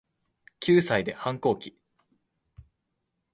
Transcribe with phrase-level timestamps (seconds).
[0.59, 1.77] 九歳で反抗期